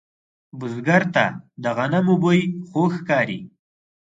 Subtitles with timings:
[0.59, 1.25] بزګر ته
[1.63, 3.39] د غنمو بوی خوږ ښکاري